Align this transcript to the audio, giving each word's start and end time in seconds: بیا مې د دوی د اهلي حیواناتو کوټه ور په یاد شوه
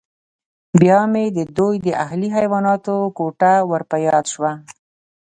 بیا 0.81 0.99
مې 1.11 1.25
د 1.37 1.39
دوی 1.57 1.75
د 1.85 1.87
اهلي 2.05 2.29
حیواناتو 2.35 2.95
کوټه 3.17 3.53
ور 3.69 3.81
په 3.89 3.97
یاد 4.07 4.25
شوه 4.33 4.51